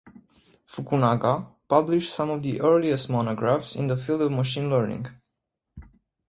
[0.67, 5.07] Fukunaga published some of the earliest monographs in the field of machine learning.